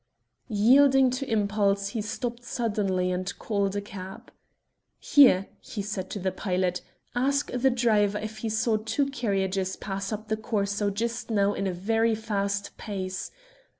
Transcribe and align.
Yielding 0.49 1.11
to 1.11 1.29
impulse 1.31 1.89
he 1.89 2.01
stopped 2.01 2.43
suddenly 2.43 3.11
and 3.11 3.37
called 3.37 3.75
a 3.75 3.81
cab. 3.81 4.31
"Here!" 4.97 5.47
he 5.59 5.83
said 5.83 6.09
to 6.09 6.17
the 6.17 6.31
pilot, 6.31 6.81
"ask 7.13 7.51
the 7.53 7.69
driver 7.69 8.17
if 8.17 8.39
he 8.39 8.49
saw 8.49 8.77
two 8.77 9.05
carriages 9.05 9.75
pass 9.75 10.11
up 10.11 10.27
the 10.27 10.37
Corso 10.37 10.89
just 10.89 11.29
now 11.29 11.53
at 11.53 11.67
a 11.67 11.71
very 11.71 12.15
fast 12.15 12.75
pace? 12.77 13.29